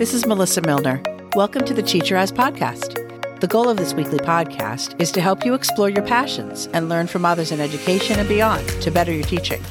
[0.00, 1.02] This is Melissa Milner.
[1.36, 2.94] Welcome to the Teacher As podcast.
[3.40, 7.06] The goal of this weekly podcast is to help you explore your passions and learn
[7.06, 9.62] from others in education and beyond to better your teaching.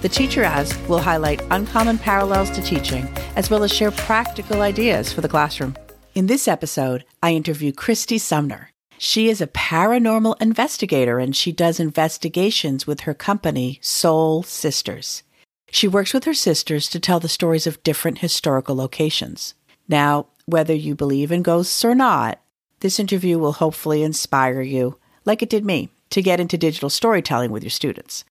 [0.00, 5.12] The Teacher As will highlight uncommon parallels to teaching as well as share practical ideas
[5.12, 5.76] for the classroom.
[6.14, 8.70] In this episode, I interview Christy Sumner.
[8.96, 15.24] She is a paranormal investigator and she does investigations with her company, Soul Sisters.
[15.70, 19.52] She works with her sisters to tell the stories of different historical locations.
[19.88, 22.40] Now, whether you believe in ghosts or not,
[22.80, 27.50] this interview will hopefully inspire you, like it did me, to get into digital storytelling
[27.50, 28.24] with your students.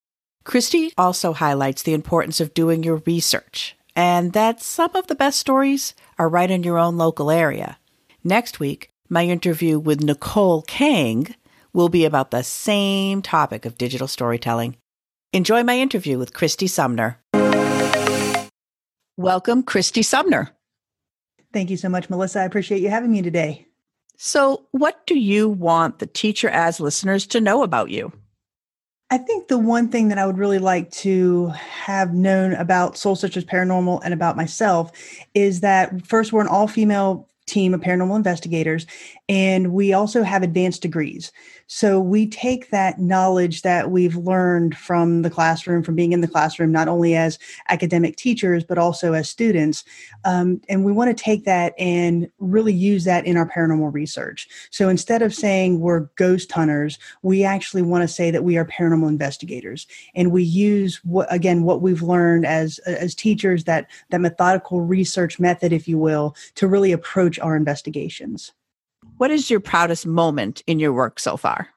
[0.43, 5.39] Christy also highlights the importance of doing your research and that some of the best
[5.39, 7.77] stories are right in your own local area.
[8.23, 11.35] Next week, my interview with Nicole Kang
[11.73, 14.75] will be about the same topic of digital storytelling.
[15.31, 17.19] Enjoy my interview with Christy Sumner.
[19.17, 20.51] Welcome, Christy Sumner.
[21.53, 22.41] Thank you so much, Melissa.
[22.41, 23.67] I appreciate you having me today.
[24.17, 28.11] So, what do you want the teacher as listeners to know about you?
[29.09, 33.15] I think the one thing that I would really like to have known about Soul
[33.15, 34.91] Sisters Paranormal and about myself
[35.35, 38.85] is that first, we're an all female team of paranormal investigators,
[39.29, 41.31] and we also have advanced degrees.
[41.67, 46.27] So we take that knowledge that we've learned from the classroom, from being in the
[46.27, 49.83] classroom, not only as academic teachers, but also as students.
[50.25, 54.47] Um, and we want to take that and really use that in our paranormal research.
[54.71, 58.65] So instead of saying we're ghost hunters, we actually want to say that we are
[58.65, 59.87] paranormal investigators.
[60.15, 65.39] And we use what, again, what we've learned as, as teachers, that, that methodical research
[65.39, 68.53] method, if you will, to really approach our investigations.
[69.17, 71.69] What is your proudest moment in your work so far?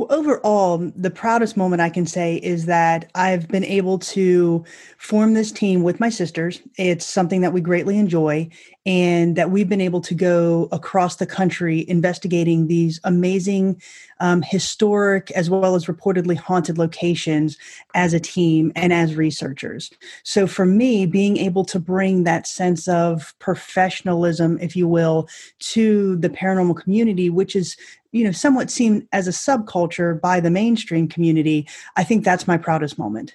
[0.00, 4.64] Well, overall, the proudest moment I can say is that I've been able to
[4.96, 6.62] form this team with my sisters.
[6.78, 8.48] It's something that we greatly enjoy,
[8.86, 13.82] and that we've been able to go across the country investigating these amazing,
[14.20, 17.58] um, historic, as well as reportedly haunted locations
[17.94, 19.90] as a team and as researchers.
[20.22, 25.28] So, for me, being able to bring that sense of professionalism, if you will,
[25.58, 27.76] to the paranormal community, which is
[28.12, 31.66] you know somewhat seen as a subculture by the mainstream community
[31.96, 33.34] i think that's my proudest moment.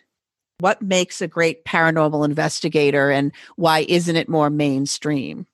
[0.59, 5.47] What makes a great paranormal investigator and why isn't it more mainstream?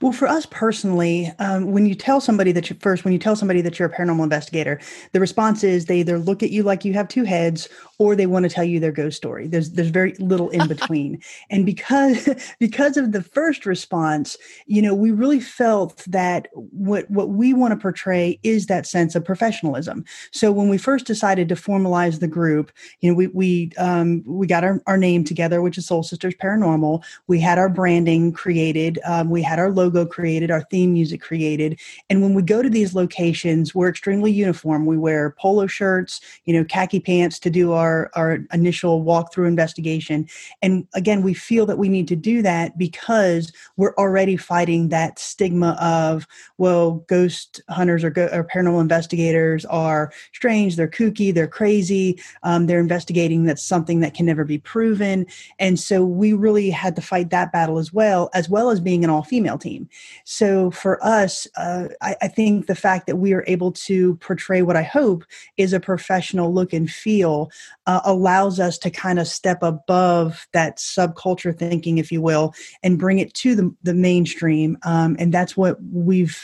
[0.00, 3.34] Well, for us personally, um, when you tell somebody that you first, when you tell
[3.34, 4.80] somebody that you're a paranormal investigator,
[5.12, 8.26] the response is they either look at you like you have two heads, or they
[8.26, 9.48] want to tell you their ghost story.
[9.48, 11.20] There's there's very little in between.
[11.50, 12.28] and because
[12.60, 14.36] because of the first response,
[14.66, 19.14] you know, we really felt that what what we want to portray is that sense
[19.14, 20.04] of professionalism.
[20.30, 24.46] So when we first decided to formalize the group, you know, we we um, we
[24.46, 27.02] got our, our name together, which is Soul Sisters Paranormal.
[27.26, 28.98] We had our branding created.
[29.04, 31.80] Um, we had our logo logo created, our theme music created.
[32.10, 34.86] And when we go to these locations, we're extremely uniform.
[34.86, 40.28] We wear polo shirts, you know, khaki pants to do our, our initial walkthrough investigation.
[40.62, 45.18] And again, we feel that we need to do that because we're already fighting that
[45.18, 46.26] stigma of,
[46.58, 52.66] well, ghost hunters or, go- or paranormal investigators are strange, they're kooky, they're crazy, um,
[52.66, 55.24] they're investigating that's something that can never be proven.
[55.58, 59.04] And so we really had to fight that battle as well, as well as being
[59.04, 59.88] an all female team team.
[60.24, 64.62] So for us, uh, I, I, think the fact that we are able to portray
[64.62, 65.24] what I hope
[65.56, 67.50] is a professional look and feel
[67.88, 72.98] uh, allows us to kind of step above that subculture thinking, if you will, and
[72.98, 74.76] bring it to the, the mainstream.
[74.84, 76.38] Um, and that's what we've,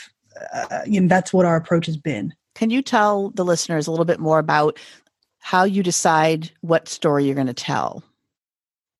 [0.51, 2.33] uh, you know, that's what our approach has been.
[2.55, 4.79] Can you tell the listeners a little bit more about
[5.37, 8.03] how you decide what story you're going to tell?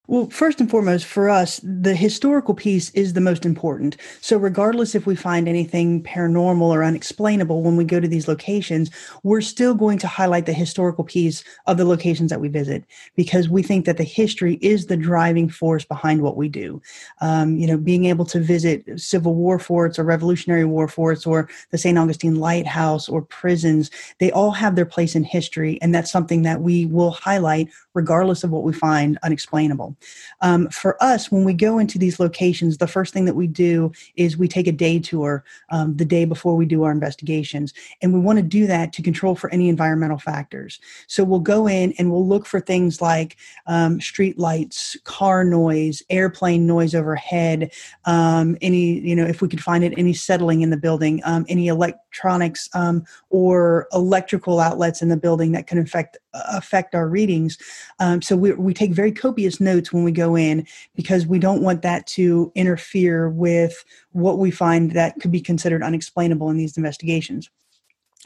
[0.08, 3.96] Well, first and foremost, for us, the historical piece is the most important.
[4.20, 8.88] So, regardless if we find anything paranormal or unexplainable when we go to these locations,
[9.24, 12.84] we're still going to highlight the historical piece of the locations that we visit
[13.16, 16.80] because we think that the history is the driving force behind what we do.
[17.20, 21.48] Um, you know, being able to visit Civil War forts or Revolutionary War forts or
[21.72, 21.98] the St.
[21.98, 23.90] Augustine Lighthouse or prisons,
[24.20, 25.80] they all have their place in history.
[25.82, 29.95] And that's something that we will highlight regardless of what we find unexplainable.
[30.40, 33.92] Um, for us, when we go into these locations, the first thing that we do
[34.16, 37.72] is we take a day tour um, the day before we do our investigations.
[38.02, 40.80] And we want to do that to control for any environmental factors.
[41.06, 46.02] So we'll go in and we'll look for things like um, street lights, car noise,
[46.10, 47.72] airplane noise overhead,
[48.04, 51.44] um, any, you know, if we could find it, any settling in the building, um,
[51.48, 56.18] any electronics um, or electrical outlets in the building that can affect
[56.50, 57.58] affect our readings.
[57.98, 61.62] Um, so we, we take very copious notes when we go in because we don't
[61.62, 66.76] want that to interfere with what we find that could be considered unexplainable in these
[66.76, 67.50] investigations.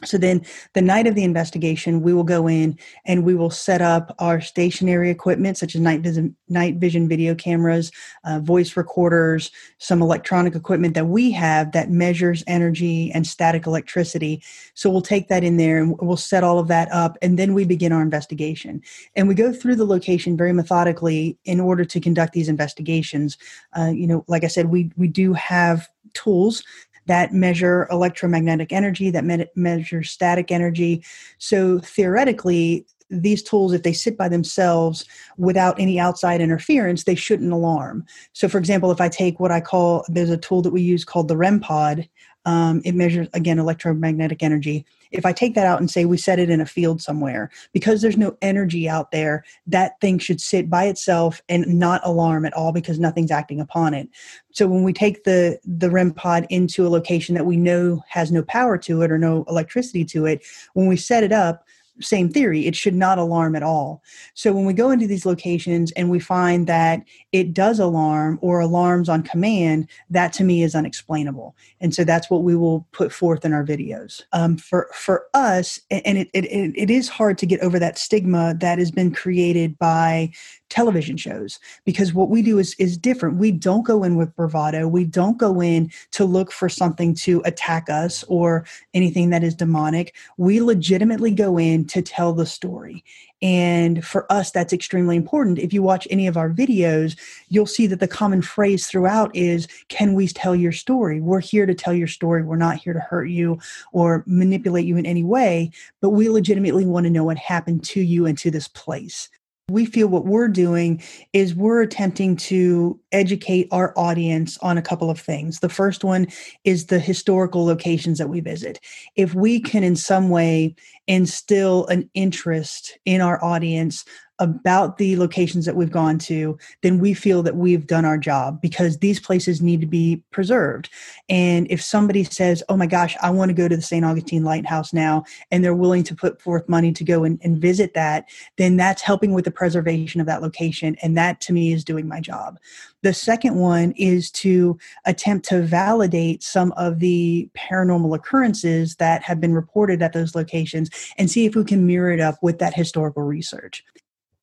[0.05, 0.44] So then,
[0.75, 4.41] the night of the investigation, we will go in and we will set up our
[4.41, 7.93] stationary equipment, such as night vision, night vision video cameras,
[8.25, 14.43] uh, voice recorders, some electronic equipment that we have that measures energy and static electricity.
[14.75, 17.55] So we'll take that in there and we'll set all of that up, and then
[17.55, 18.82] we begin our investigation.
[19.17, 23.37] And we go through the location very methodically in order to conduct these investigations.
[23.76, 26.64] Uh, you know, like I said, we we do have tools
[27.10, 31.04] that measure electromagnetic energy, that me- measure static energy.
[31.38, 35.04] So theoretically, these tools, if they sit by themselves
[35.36, 38.06] without any outside interference, they shouldn't alarm.
[38.32, 41.04] So, for example, if I take what I call, there's a tool that we use
[41.04, 42.08] called the REM pod,
[42.44, 44.87] um, it measures, again, electromagnetic energy.
[45.10, 48.00] If I take that out and say we set it in a field somewhere, because
[48.00, 52.52] there's no energy out there, that thing should sit by itself and not alarm at
[52.52, 54.08] all because nothing's acting upon it.
[54.52, 58.31] So when we take the the REM pod into a location that we know has
[58.31, 60.43] no power to it or no electricity to it,
[60.75, 61.66] when we set it up,
[62.00, 64.02] same theory it should not alarm at all.
[64.34, 67.02] So when we go into these locations and we find that
[67.32, 71.56] it does alarm or alarms on command that to me is unexplainable.
[71.81, 74.22] And so that's what we will put forth in our videos.
[74.32, 78.54] Um, for for us and it, it it is hard to get over that stigma
[78.60, 80.31] that has been created by
[80.70, 83.37] television shows because what we do is is different.
[83.37, 84.88] We don't go in with bravado.
[84.88, 88.64] We don't go in to look for something to attack us or
[88.94, 90.14] anything that is demonic.
[90.38, 93.05] We legitimately go in to tell the story.
[93.43, 95.58] And for us that's extremely important.
[95.58, 97.19] If you watch any of our videos
[97.49, 101.20] you'll see that the common phrase throughout is can we tell your story?
[101.20, 102.43] We're here to tell your story.
[102.43, 103.58] We're not here to hurt you
[103.93, 108.00] or manipulate you in any way but we legitimately want to know what happened to
[108.00, 109.28] you and to this place
[109.70, 111.02] we feel what we're doing
[111.32, 115.61] is we're attempting to educate our audience on a couple of things.
[115.61, 116.26] The first one
[116.64, 118.81] is the historical locations that we visit.
[119.17, 120.75] If we can, in some way,
[121.06, 124.05] instill an interest in our audience
[124.40, 128.60] about the locations that we've gone to, then we feel that we've done our job
[128.60, 130.88] because these places need to be preserved.
[131.28, 134.04] And if somebody says, Oh my gosh, I want to go to the St.
[134.04, 137.94] Augustine Lighthouse now, and they're willing to put forth money to go and, and visit
[137.94, 140.96] that, then that's helping with the preservation of that location.
[141.02, 142.58] And that to me is doing my job.
[143.02, 149.40] The second one is to attempt to validate some of the paranormal occurrences that have
[149.40, 152.75] been reported at those locations and see if we can mirror it up with that
[152.75, 153.84] historical research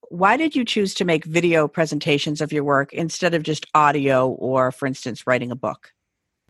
[0.10, 4.30] why did you choose to make video presentations of your work instead of just audio
[4.30, 5.92] or, for instance, writing a book?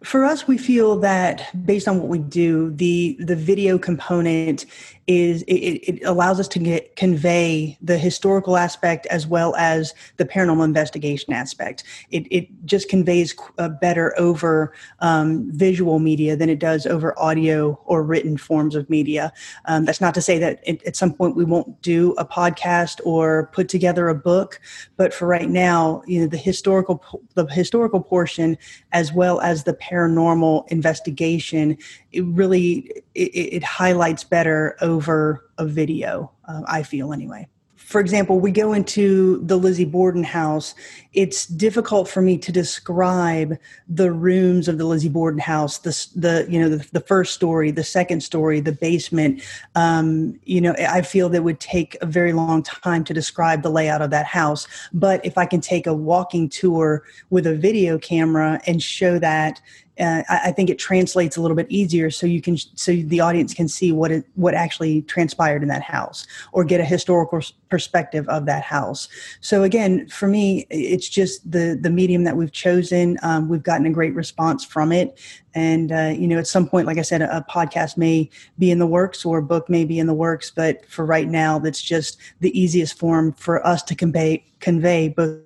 [0.04, 4.66] For us, we feel that based on what we do, the the video component
[5.08, 10.26] is it, it, allows us to get convey the historical aspect as well as the
[10.26, 11.84] paranormal investigation aspect.
[12.12, 17.80] It, it just conveys uh, better over um, visual media than it does over audio
[17.86, 19.32] or written forms of media.
[19.66, 23.00] Um, that's not to say that it, at some point we won't do a podcast
[23.06, 24.60] or put together a book,
[24.98, 27.02] but for right now, you know, the historical
[27.36, 28.58] the historical portion
[28.92, 31.78] as well as the paranormal investigation,
[32.12, 36.32] it really it, it highlights better over a video.
[36.48, 40.74] Uh, I feel anyway for example, we go into the Lizzie Borden house,
[41.14, 43.58] it's difficult for me to describe
[43.88, 47.70] the rooms of the Lizzie Borden house, the, the you know, the, the first story,
[47.70, 49.44] the second story, the basement.
[49.76, 53.70] Um, you know, I feel that would take a very long time to describe the
[53.70, 54.68] layout of that house.
[54.92, 59.62] But if I can take a walking tour with a video camera and show that
[60.00, 63.54] uh, I, think it translates a little bit easier so you can so the audience
[63.54, 68.28] can see what it what actually transpired in that house or get a historical perspective
[68.30, 69.08] of that house.
[69.42, 73.18] So again for me it's just the the medium that we've chosen.
[73.24, 75.20] Um, we've gotten a great response from it.
[75.56, 78.70] And uh, you know at some point like i said a, a podcast may be
[78.70, 81.58] in the works or a book may be in the works but for right now
[81.58, 85.40] that's just the easiest form for us to convey convey both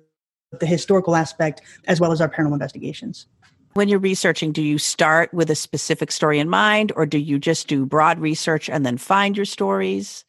[0.60, 3.26] the historical aspect as well as our paranormal investigations
[3.74, 7.38] when you're researching, do you start with a specific story in mind or do you
[7.38, 10.24] just do broad research and then find your stories?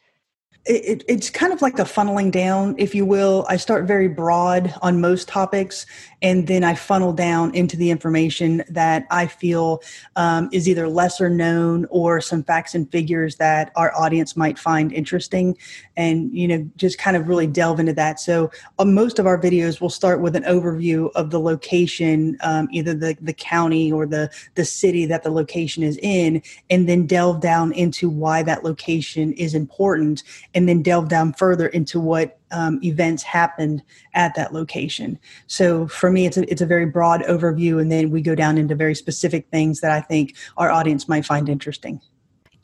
[0.65, 3.45] it, it's kind of like a funneling down, if you will.
[3.50, 5.85] I start very broad on most topics,
[6.24, 9.84] and then I funnel down into the information that I feel
[10.15, 14.92] um, is either lesser known or some facts and figures that our audience might find
[14.94, 15.58] interesting,
[15.98, 18.20] and you know, just kind of really delve into that.
[18.20, 18.50] So,
[18.80, 22.94] uh, most of our videos will start with an overview of the location, um, either
[22.94, 27.42] the the county or the the city that the location is in, and then delve
[27.42, 32.79] down into why that location is important and then delve down further into what um,
[32.83, 33.83] events happened
[34.13, 35.19] at that location.
[35.48, 38.57] So for me, it's a, it's a very broad overview, and then we go down
[38.57, 42.00] into very specific things that I think our audience might find interesting.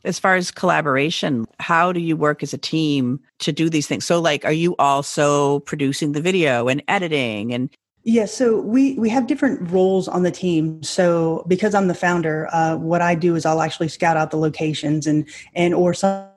[0.05, 4.05] As far as collaboration, how do you work as a team to do these things?
[4.05, 7.69] So, like, are you also producing the video and editing and
[8.03, 10.81] yeah, so we we have different roles on the team.
[10.81, 14.37] So because I'm the founder, uh, what I do is I'll actually scout out the
[14.37, 16.28] locations and and or some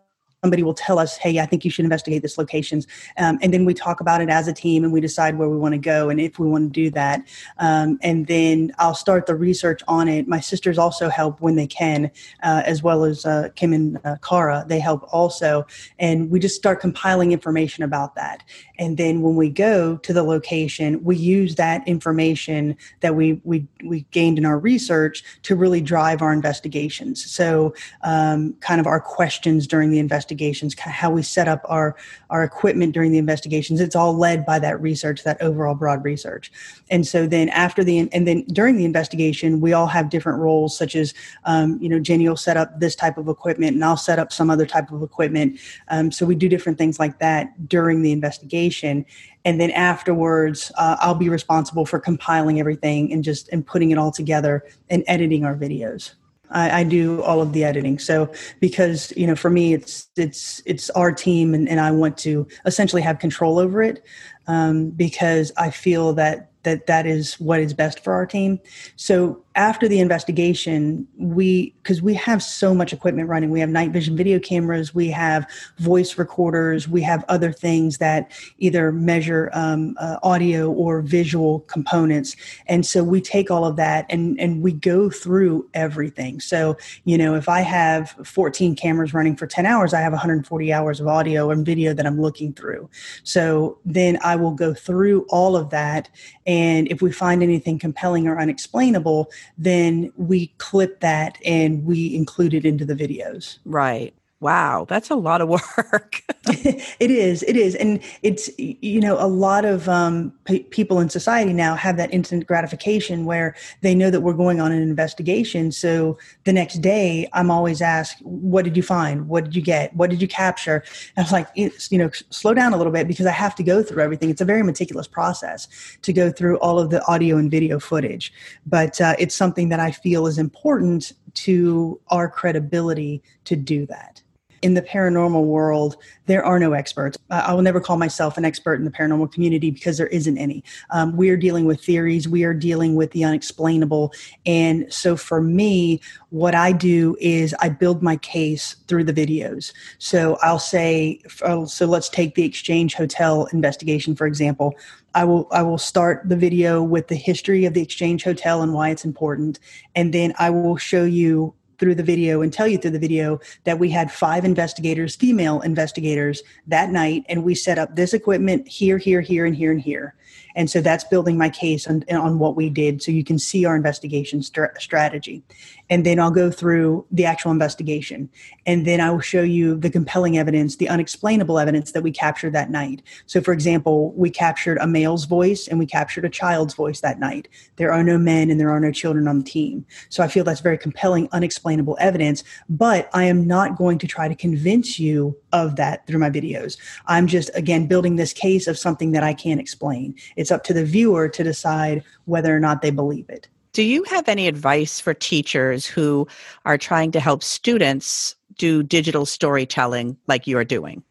[0.43, 2.89] somebody will tell us, hey, I think you should investigate this locations.
[3.17, 5.57] Um, and then we talk about it as a team and we decide where we
[5.57, 7.23] want to go and if we want to do that.
[7.59, 10.27] Um, and then I'll start the research on it.
[10.27, 12.11] My sisters also help when they can,
[12.43, 14.65] uh, as well as uh, Kim and uh, Cara.
[14.67, 15.65] They help also.
[16.01, 18.43] And we just start compiling information about that.
[18.81, 23.65] And then when we go to the location, we use that information that we, we,
[23.85, 27.25] we gained in our research to really drive our investigations.
[27.31, 31.97] So, um, kind of our questions during the investigation investigations, how we set up our
[32.31, 33.81] our equipment during the investigations.
[33.81, 36.51] It's all led by that research, that overall broad research.
[36.91, 40.77] And so then after the and then during the investigation, we all have different roles,
[40.77, 43.97] such as um, you know Jenny will set up this type of equipment, and I'll
[43.97, 45.61] set up some other type of equipment.
[45.89, 49.05] Um, so we do different things like that during the investigation
[49.45, 53.99] and then afterwards uh, i'll be responsible for compiling everything and just and putting it
[53.99, 56.15] all together and editing our videos
[56.53, 57.99] I, I, do all of the editing.
[57.99, 62.17] So because you know, for me, it's it's it's our team, and, and I want
[62.19, 64.05] to essentially have control over it
[64.47, 68.61] um, because I feel that that that is what is best for our team.
[68.97, 73.91] So after the investigation, we because we have so much equipment running, we have night
[73.91, 75.47] vision video cameras, we have
[75.79, 82.37] voice recorders, we have other things that either measure um, uh, audio or visual components,
[82.67, 86.41] and so we take all of that and and we go through everything.
[86.41, 90.73] So you know, if I have 14 cameras running for 10 hours, I have 140
[90.73, 92.89] hours of audio and video that I'm looking through.
[93.23, 96.09] So then I will go through all of that,
[96.47, 102.55] and if we find anything compelling or unexplainable then we clip that and we include
[102.55, 103.59] it into the videos.
[103.65, 104.15] Right.
[104.43, 106.21] Wow, that's a lot of work.
[106.49, 107.45] it is.
[107.45, 111.77] It is, and it's you know a lot of um, p- people in society now
[111.77, 115.71] have that instant gratification where they know that we're going on an investigation.
[115.71, 119.29] So the next day, I'm always asked, "What did you find?
[119.29, 119.95] What did you get?
[119.95, 120.83] What did you capture?"
[121.17, 123.63] And I was like, you know, slow down a little bit because I have to
[123.63, 124.29] go through everything.
[124.29, 125.69] It's a very meticulous process
[126.03, 128.33] to go through all of the audio and video footage,
[128.67, 134.21] but uh, it's something that I feel is important to our credibility to do that
[134.63, 137.19] in the paranormal world, there are no experts.
[137.31, 140.63] I will never call myself an expert in the paranormal community because there isn't any.
[140.91, 144.13] Um, we are dealing with theories, we are dealing with the unexplainable.
[144.47, 146.01] And so for me,
[146.31, 149.73] what I do is I build my case through the videos.
[149.99, 154.75] So I'll say, oh, so let's take the Exchange Hotel investigation, for example.
[155.15, 158.73] I will I will start the video with the history of the Exchange Hotel and
[158.73, 159.59] why it's important,
[159.95, 163.41] and then I will show you through the video and tell you through the video
[163.65, 168.69] that we had five investigators, female investigators, that night, and we set up this equipment
[168.69, 170.15] here, here, here, and here, and here.
[170.55, 173.65] And so that's building my case on, on what we did so you can see
[173.65, 175.43] our investigation st- strategy.
[175.91, 178.31] And then I'll go through the actual investigation.
[178.67, 182.53] And then I will show you the compelling evidence, the unexplainable evidence that we captured
[182.53, 183.03] that night.
[183.27, 187.19] So, for example, we captured a male's voice and we captured a child's voice that
[187.19, 187.49] night.
[187.77, 189.85] There are no men and there are no children on the team.
[190.09, 192.45] So I feel that's very compelling, unexplainable evidence.
[192.69, 196.77] But I am not going to try to convince you of that through my videos.
[197.07, 200.15] I'm just, again, building this case of something that I can't explain.
[200.37, 203.49] It's up to the viewer to decide whether or not they believe it.
[203.73, 206.29] Do you have any advice for teachers who
[206.67, 211.03] are trying to help students do digital storytelling like you are doing?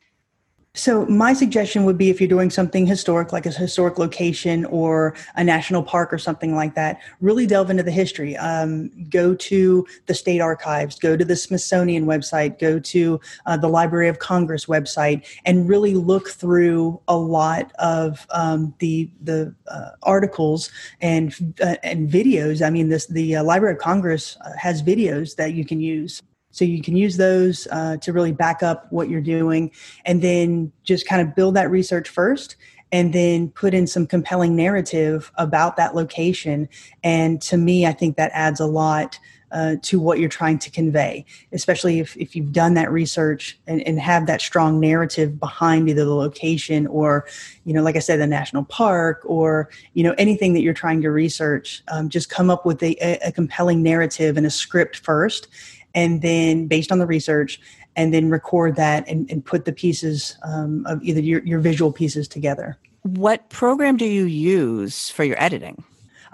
[0.74, 5.16] So, my suggestion would be if you're doing something historic, like a historic location or
[5.36, 8.38] a national park or something like that, really delve into the history.
[8.38, 13.68] Um, go to the state archives, go to the Smithsonian website, go to uh, the
[13.68, 19.90] Library of Congress website, and really look through a lot of um, the the uh,
[20.04, 22.66] articles and uh, and videos.
[22.66, 26.22] I mean, this the uh, Library of Congress uh, has videos that you can use.
[26.52, 29.72] So you can use those uh, to really back up what you're doing
[30.06, 32.56] and then just kind of build that research first
[32.92, 36.68] and then put in some compelling narrative about that location.
[37.04, 39.18] And to me, I think that adds a lot
[39.52, 43.82] uh, to what you're trying to convey, especially if, if you've done that research and,
[43.84, 47.26] and have that strong narrative behind either the location or,
[47.66, 51.02] you know, like I said, the national park or, you know, anything that you're trying
[51.02, 51.84] to research.
[51.90, 55.48] Um, just come up with a, a compelling narrative and a script first
[55.94, 57.60] and then based on the research
[57.96, 61.92] and then record that and, and put the pieces um, of either your, your visual
[61.92, 62.78] pieces together.
[63.04, 65.84] What program do you use for your editing?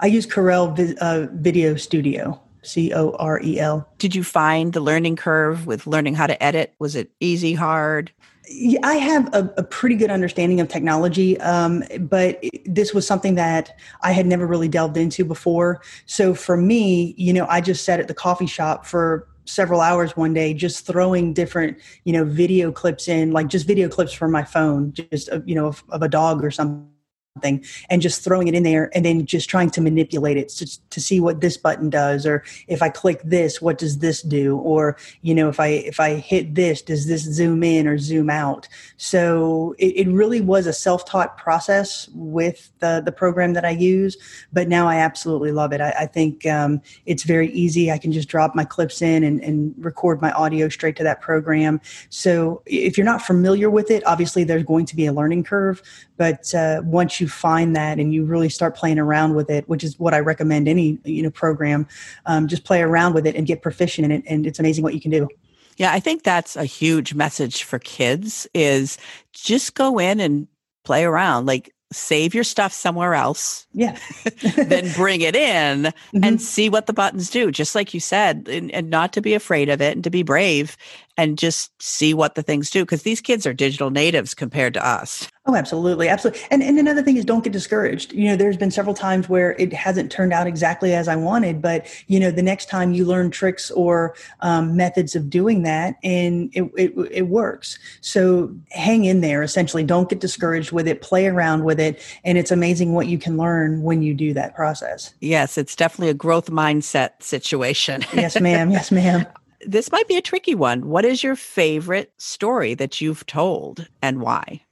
[0.00, 2.40] I use Corel uh, Video Studio.
[2.62, 3.88] C O R E L.
[3.98, 6.74] Did you find the learning curve with learning how to edit?
[6.78, 8.12] Was it easy, hard?
[8.50, 13.34] Yeah, I have a, a, pretty good understanding of technology, um, but this was something
[13.34, 15.82] that I had never really delved into before.
[16.06, 20.16] So for me, you know, I just sat at the coffee shop for several hours
[20.16, 24.30] one day just throwing different you know video clips in like just video clips from
[24.30, 26.88] my phone just you know of, of a dog or something
[27.34, 30.88] something and just throwing it in there and then just trying to manipulate it to,
[30.90, 34.56] to see what this button does or if i click this what does this do?
[34.58, 38.30] Or you know if i if i hit this does this zoom in or zoom
[38.30, 38.68] out?
[38.96, 44.16] So it, it really was a self-taught process with the the program that i use
[44.52, 45.80] but now i absolutely love it.
[45.80, 47.90] I, I think um, it's very easy.
[47.90, 51.20] I can just drop my clips in and, and record my audio straight to that
[51.20, 51.80] program.
[52.10, 55.82] So if you're not familiar with it obviously there's going to be a learning curve
[56.16, 59.84] but uh, once you find that and you really start playing around with it which
[59.84, 61.86] is what i recommend any you know program
[62.26, 64.94] um, just play around with it and get proficient in it and it's amazing what
[64.94, 65.28] you can do
[65.76, 68.98] yeah i think that's a huge message for kids is
[69.32, 70.48] just go in and
[70.84, 73.66] play around like save your stuff somewhere else.
[73.72, 73.96] Yeah.
[74.56, 76.24] then bring it in mm-hmm.
[76.24, 79.34] and see what the buttons do, just like you said, and, and, not to be
[79.34, 80.76] afraid of it and to be brave
[81.18, 84.86] and just see what the things do because these kids are digital natives compared to
[84.86, 85.28] us.
[85.46, 86.08] Oh, absolutely.
[86.08, 86.40] Absolutely.
[86.50, 88.12] And, and another thing is don't get discouraged.
[88.12, 91.60] You know, there's been several times where it hasn't turned out exactly as I wanted,
[91.60, 95.96] but, you know, the next time you learn tricks or um, methods of doing that
[96.04, 97.78] and it, it, it works.
[98.00, 99.82] So hang in there, essentially.
[99.82, 101.02] Don't get discouraged with it.
[101.02, 102.00] Play around with it.
[102.24, 105.14] And it's amazing what you can learn when you do that process.
[105.20, 108.04] Yes, it's definitely a growth mindset situation.
[108.14, 108.70] yes, ma'am.
[108.70, 109.26] Yes, ma'am
[109.60, 110.88] this might be a tricky one.
[110.88, 114.62] What is your favorite story that you've told and why?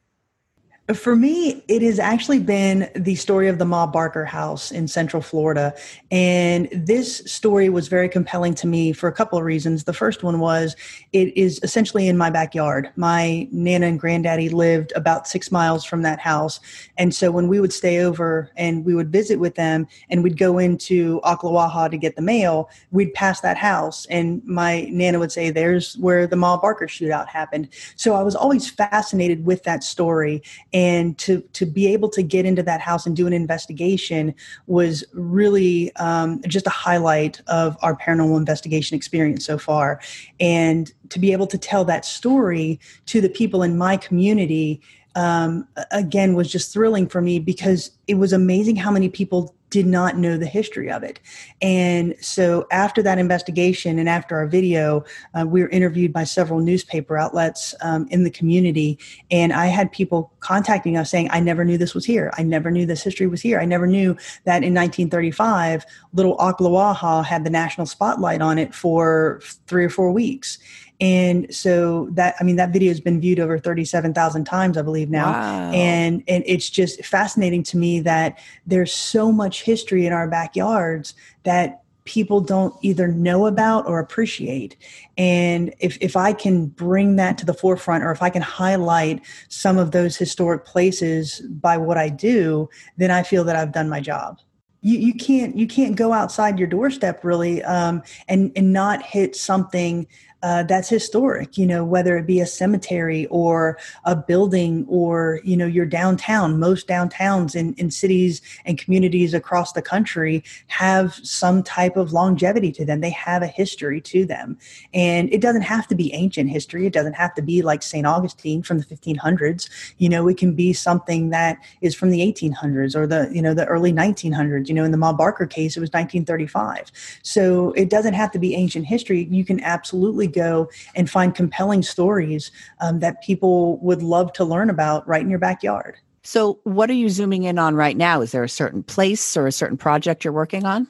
[0.94, 5.20] For me, it has actually been the story of the Ma Barker house in Central
[5.20, 5.74] Florida.
[6.12, 9.82] And this story was very compelling to me for a couple of reasons.
[9.82, 10.76] The first one was
[11.12, 12.90] it is essentially in my backyard.
[12.94, 16.60] My Nana and Granddaddy lived about six miles from that house.
[16.96, 20.38] And so when we would stay over and we would visit with them and we'd
[20.38, 24.06] go into Ocklawaha to get the mail, we'd pass that house.
[24.06, 27.70] And my Nana would say, There's where the Ma Barker shootout happened.
[27.96, 30.44] So I was always fascinated with that story
[30.76, 34.34] and to to be able to get into that house and do an investigation
[34.66, 40.02] was really um, just a highlight of our paranormal investigation experience so far.
[40.38, 44.82] And to be able to tell that story to the people in my community
[45.14, 49.86] um, again was just thrilling for me because it was amazing how many people did
[49.86, 51.18] not know the history of it.
[51.60, 56.60] And so after that investigation and after our video, uh, we were interviewed by several
[56.60, 58.98] newspaper outlets um, in the community.
[59.30, 62.32] And I had people contacting us saying, I never knew this was here.
[62.38, 63.58] I never knew this history was here.
[63.58, 69.40] I never knew that in 1935, little Ocklawaha had the national spotlight on it for
[69.66, 70.58] three or four weeks.
[71.00, 75.10] And so that, I mean, that video has been viewed over 37,000 times, I believe
[75.10, 75.32] now.
[75.32, 75.72] Wow.
[75.72, 81.14] And, and it's just fascinating to me that there's so much history in our backyards
[81.42, 84.76] that people don't either know about or appreciate.
[85.18, 89.20] And if, if I can bring that to the forefront or if I can highlight
[89.48, 93.88] some of those historic places by what I do, then I feel that I've done
[93.88, 94.38] my job.
[94.80, 99.34] You, you can't you can't go outside your doorstep really um, and and not hit
[99.34, 100.06] something
[100.46, 105.56] uh, that's historic, you know, whether it be a cemetery or a building or, you
[105.56, 106.60] know, your downtown.
[106.60, 112.70] Most downtowns in, in cities and communities across the country have some type of longevity
[112.70, 113.00] to them.
[113.00, 114.56] They have a history to them.
[114.94, 116.86] And it doesn't have to be ancient history.
[116.86, 118.06] It doesn't have to be like St.
[118.06, 119.68] Augustine from the 1500s.
[119.98, 123.52] You know, it can be something that is from the 1800s or the, you know,
[123.52, 124.68] the early 1900s.
[124.68, 126.92] You know, in the Ma Barker case, it was 1935.
[127.24, 129.24] So it doesn't have to be ancient history.
[129.28, 134.70] You can absolutely go and find compelling stories um, that people would love to learn
[134.70, 135.96] about right in your backyard.
[136.22, 138.20] So, what are you zooming in on right now?
[138.20, 140.88] Is there a certain place or a certain project you're working on?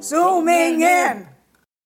[0.00, 1.28] Zooming in.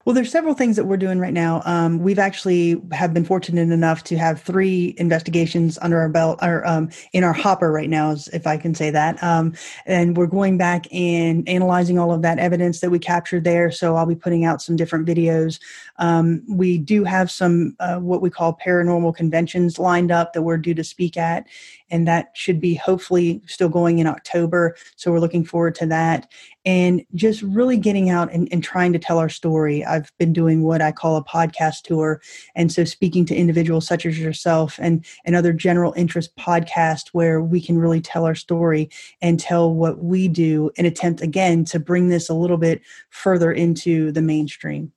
[0.04, 1.62] Well, there's several things that we're doing right now.
[1.64, 6.66] Um, we've actually have been fortunate enough to have three investigations under our belt, or
[6.66, 9.22] um, in our hopper right now, if I can say that.
[9.22, 9.54] Um,
[9.86, 13.70] and we're going back and analyzing all of that evidence that we captured there.
[13.70, 15.60] So I'll be putting out some different videos.
[15.98, 20.56] Um, we do have some uh, what we call paranormal conventions lined up that we're
[20.56, 21.46] due to speak at,
[21.92, 24.74] and that should be hopefully still going in October.
[24.96, 26.26] So we're looking forward to that
[26.64, 29.84] and just really getting out and, and trying to tell our story.
[29.84, 32.22] I've been doing what I call a podcast tour.
[32.54, 37.42] And so speaking to individuals such as yourself and, and other general interest podcasts where
[37.42, 41.78] we can really tell our story and tell what we do and attempt again to
[41.78, 44.92] bring this a little bit further into the mainstream.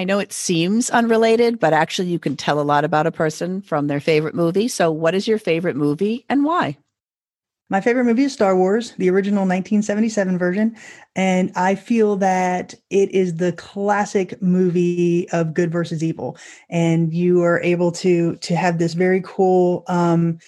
[0.00, 3.60] I know it seems unrelated, but actually, you can tell a lot about a person
[3.60, 4.66] from their favorite movie.
[4.66, 6.78] So, what is your favorite movie and why?
[7.68, 10.74] My favorite movie is Star Wars, the original 1977 version.
[11.14, 16.38] And I feel that it is the classic movie of good versus evil.
[16.70, 20.38] And you are able to to have this very cool um,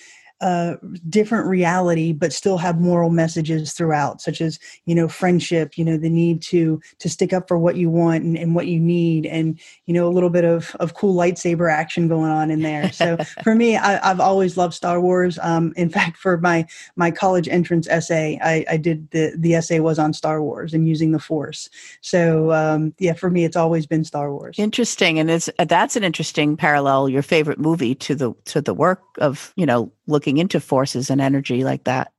[0.42, 0.76] a
[1.08, 5.96] different reality but still have moral messages throughout such as you know friendship you know
[5.96, 9.24] the need to to stick up for what you want and, and what you need
[9.26, 12.92] and you know a little bit of of cool lightsaber action going on in there.
[12.92, 15.38] So for me I, have always loved star wars.
[15.42, 19.80] Um, in fact for my my college entrance essay I, I did the the essay
[19.80, 21.70] was on star wars and using the force.
[22.00, 24.58] So um, yeah for me it's always been star wars.
[24.58, 29.02] Interesting and it's that's an interesting parallel your favorite movie to the to the work
[29.18, 32.12] of you know looking into forces and energy like that.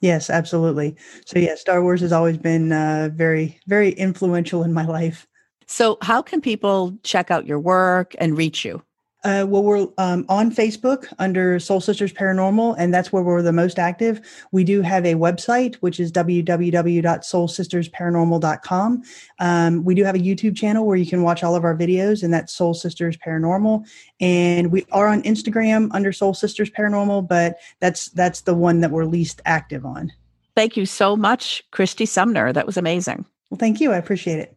[0.00, 0.96] Yes, absolutely.
[1.26, 5.26] So yeah, Star Wars has always been uh, very, very influential in my life.
[5.66, 8.82] So how can people check out your work and reach you?
[9.24, 13.52] Uh, well, we're um, on Facebook under Soul Sisters Paranormal, and that's where we're the
[13.52, 14.20] most active.
[14.50, 19.02] We do have a website, which is www.soulsistersparanormal.com.
[19.38, 22.24] Um, we do have a YouTube channel where you can watch all of our videos,
[22.24, 23.86] and that's Soul Sisters Paranormal.
[24.20, 28.90] And we are on Instagram under Soul Sisters Paranormal, but that's that's the one that
[28.90, 30.12] we're least active on.
[30.56, 32.52] Thank you so much, Christy Sumner.
[32.52, 33.24] That was amazing.
[33.50, 33.92] Well, thank you.
[33.92, 34.56] I appreciate it.